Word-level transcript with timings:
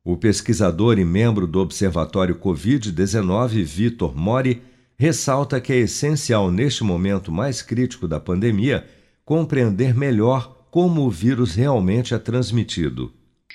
O 0.03 0.17
pesquisador 0.17 0.97
e 0.97 1.05
membro 1.05 1.45
do 1.45 1.59
Observatório 1.59 2.33
Covid-19, 2.39 3.63
Vitor 3.63 4.17
Mori, 4.17 4.59
ressalta 4.97 5.61
que 5.61 5.71
é 5.71 5.77
essencial, 5.77 6.49
neste 6.49 6.83
momento 6.83 7.31
mais 7.31 7.61
crítico 7.61 8.07
da 8.07 8.19
pandemia, 8.19 8.83
compreender 9.23 9.95
melhor 9.95 10.65
como 10.71 11.01
o 11.01 11.09
vírus 11.09 11.53
realmente 11.53 12.15
é 12.15 12.17
transmitido. 12.17 13.13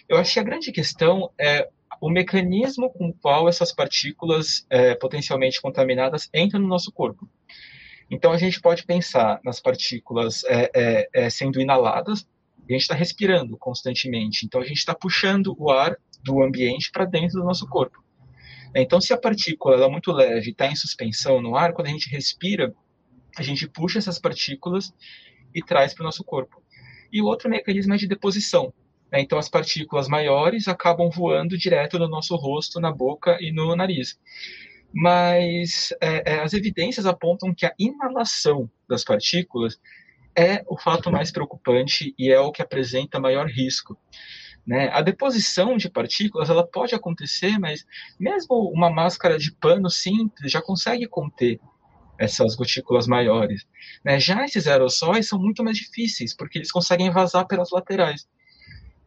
Eu 0.08 0.18
acho 0.18 0.34
que 0.34 0.38
a 0.38 0.44
grande 0.44 0.70
questão 0.70 1.32
é 1.36 1.68
o 2.00 2.08
mecanismo 2.08 2.90
com 2.90 3.08
o 3.08 3.14
qual 3.14 3.48
essas 3.48 3.72
partículas 3.72 4.64
é, 4.70 4.94
potencialmente 4.94 5.60
contaminadas 5.60 6.30
entram 6.32 6.60
no 6.60 6.68
nosso 6.68 6.92
corpo. 6.92 7.28
Então, 8.08 8.30
a 8.30 8.38
gente 8.38 8.60
pode 8.60 8.84
pensar 8.86 9.40
nas 9.44 9.58
partículas 9.58 10.44
é, 10.44 10.70
é, 10.72 11.08
é 11.12 11.28
sendo 11.28 11.60
inaladas, 11.60 12.24
a 12.68 12.72
gente 12.72 12.82
está 12.82 12.94
respirando 12.94 13.56
constantemente. 13.56 14.46
Então, 14.46 14.60
a 14.60 14.64
gente 14.64 14.78
está 14.78 14.94
puxando 14.94 15.56
o 15.58 15.70
ar 15.70 15.96
do 16.26 16.42
ambiente 16.42 16.90
para 16.90 17.04
dentro 17.04 17.40
do 17.40 17.44
nosso 17.44 17.66
corpo. 17.68 18.04
Então, 18.74 19.00
se 19.00 19.12
a 19.12 19.16
partícula 19.16 19.82
é 19.82 19.88
muito 19.88 20.12
leve 20.12 20.50
está 20.50 20.66
em 20.66 20.76
suspensão 20.76 21.40
no 21.40 21.56
ar, 21.56 21.72
quando 21.72 21.86
a 21.86 21.90
gente 21.90 22.10
respira, 22.10 22.74
a 23.38 23.42
gente 23.42 23.66
puxa 23.66 23.98
essas 23.98 24.18
partículas 24.18 24.92
e 25.54 25.62
traz 25.62 25.94
para 25.94 26.02
o 26.02 26.04
nosso 26.04 26.24
corpo. 26.24 26.62
E 27.10 27.22
o 27.22 27.26
outro 27.26 27.48
mecanismo 27.48 27.94
é 27.94 27.96
de 27.96 28.06
deposição. 28.06 28.74
Né? 29.10 29.20
Então, 29.20 29.38
as 29.38 29.48
partículas 29.48 30.08
maiores 30.08 30.68
acabam 30.68 31.08
voando 31.08 31.56
direto 31.56 31.98
no 31.98 32.08
nosso 32.08 32.36
rosto, 32.36 32.80
na 32.80 32.92
boca 32.92 33.38
e 33.40 33.52
no 33.52 33.74
nariz. 33.74 34.18
Mas 34.92 35.94
é, 36.00 36.34
é, 36.34 36.40
as 36.40 36.52
evidências 36.52 37.06
apontam 37.06 37.54
que 37.54 37.64
a 37.64 37.72
inalação 37.78 38.70
das 38.88 39.04
partículas 39.04 39.78
é 40.36 40.62
o 40.66 40.78
fato 40.78 41.10
mais 41.10 41.30
preocupante 41.30 42.14
e 42.18 42.30
é 42.30 42.38
o 42.38 42.52
que 42.52 42.60
apresenta 42.60 43.18
maior 43.18 43.46
risco. 43.46 43.98
Né? 44.66 44.88
A 44.92 45.00
deposição 45.00 45.76
de 45.76 45.88
partículas 45.88 46.50
ela 46.50 46.66
pode 46.66 46.94
acontecer, 46.94 47.58
mas 47.58 47.86
mesmo 48.18 48.70
uma 48.74 48.90
máscara 48.90 49.38
de 49.38 49.52
pano 49.52 49.88
simples 49.88 50.50
já 50.50 50.60
consegue 50.60 51.06
conter 51.06 51.60
essas 52.18 52.56
gotículas 52.56 53.06
maiores. 53.06 53.66
Né? 54.04 54.18
Já 54.18 54.44
esses 54.44 54.66
aerossóis 54.66 55.28
são 55.28 55.38
muito 55.38 55.62
mais 55.62 55.76
difíceis, 55.76 56.34
porque 56.34 56.58
eles 56.58 56.72
conseguem 56.72 57.10
vazar 57.10 57.46
pelas 57.46 57.70
laterais. 57.70 58.26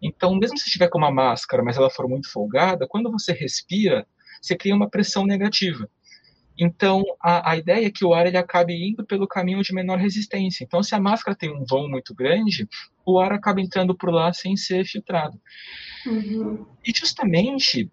Então, 0.01 0.33
mesmo 0.35 0.57
se 0.57 0.65
estiver 0.65 0.87
com 0.87 0.97
uma 0.97 1.11
máscara, 1.11 1.61
mas 1.61 1.75
ela 1.75 1.89
for 1.89 2.07
muito 2.07 2.31
folgada, 2.31 2.87
quando 2.87 3.11
você 3.11 3.33
respira, 3.33 4.07
você 4.41 4.55
cria 4.55 4.75
uma 4.75 4.89
pressão 4.89 5.25
negativa. 5.25 5.89
Então, 6.59 7.03
a, 7.21 7.51
a 7.51 7.57
ideia 7.57 7.87
é 7.87 7.89
que 7.89 8.03
o 8.03 8.13
ar 8.13 8.27
ele 8.27 8.35
acabe 8.35 8.73
indo 8.73 9.05
pelo 9.05 9.27
caminho 9.27 9.63
de 9.63 9.73
menor 9.73 9.97
resistência. 9.97 10.63
Então, 10.63 10.83
se 10.83 10.93
a 10.93 10.99
máscara 10.99 11.37
tem 11.37 11.49
um 11.49 11.63
vão 11.63 11.87
muito 11.87 12.13
grande, 12.13 12.67
o 13.05 13.17
ar 13.17 13.31
acaba 13.31 13.61
entrando 13.61 13.95
por 13.95 14.11
lá 14.11 14.33
sem 14.33 14.57
ser 14.57 14.85
filtrado. 14.85 15.39
Uhum. 16.05 16.65
E 16.85 16.91
justamente 16.93 17.89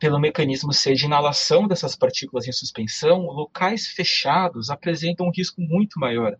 pelo 0.00 0.18
mecanismo 0.18 0.72
ser 0.72 0.94
de 0.94 1.04
inalação 1.04 1.68
dessas 1.68 1.94
partículas 1.94 2.48
em 2.48 2.52
suspensão, 2.52 3.26
locais 3.26 3.86
fechados 3.86 4.70
apresentam 4.70 5.26
um 5.26 5.32
risco 5.34 5.60
muito 5.60 6.00
maior. 6.00 6.36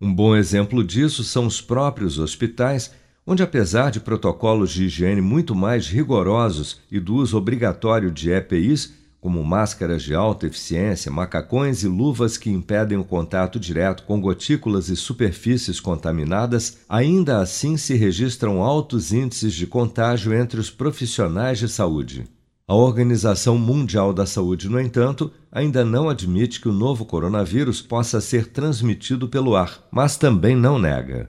Um 0.00 0.14
bom 0.14 0.36
exemplo 0.36 0.84
disso 0.84 1.24
são 1.24 1.46
os 1.46 1.60
próprios 1.60 2.18
hospitais, 2.18 2.94
onde, 3.26 3.42
apesar 3.42 3.90
de 3.90 4.00
protocolos 4.00 4.72
de 4.72 4.84
higiene 4.84 5.20
muito 5.20 5.54
mais 5.54 5.88
rigorosos 5.88 6.80
e 6.90 7.00
do 7.00 7.16
uso 7.16 7.36
obrigatório 7.36 8.10
de 8.10 8.30
EPIs, 8.30 8.99
como 9.20 9.44
máscaras 9.44 10.02
de 10.02 10.14
alta 10.14 10.46
eficiência, 10.46 11.12
macacões 11.12 11.82
e 11.82 11.88
luvas 11.88 12.38
que 12.38 12.50
impedem 12.50 12.96
o 12.96 13.04
contato 13.04 13.60
direto 13.60 14.04
com 14.04 14.20
gotículas 14.20 14.88
e 14.88 14.96
superfícies 14.96 15.78
contaminadas, 15.78 16.78
ainda 16.88 17.38
assim 17.38 17.76
se 17.76 17.94
registram 17.94 18.62
altos 18.62 19.12
índices 19.12 19.52
de 19.52 19.66
contágio 19.66 20.32
entre 20.32 20.58
os 20.58 20.70
profissionais 20.70 21.58
de 21.58 21.68
saúde. 21.68 22.26
A 22.66 22.74
Organização 22.74 23.58
Mundial 23.58 24.12
da 24.12 24.24
Saúde, 24.24 24.68
no 24.68 24.80
entanto, 24.80 25.32
ainda 25.50 25.84
não 25.84 26.08
admite 26.08 26.60
que 26.60 26.68
o 26.68 26.72
novo 26.72 27.04
coronavírus 27.04 27.82
possa 27.82 28.20
ser 28.20 28.46
transmitido 28.46 29.28
pelo 29.28 29.56
ar, 29.56 29.86
mas 29.90 30.16
também 30.16 30.54
não 30.54 30.78
nega. 30.78 31.28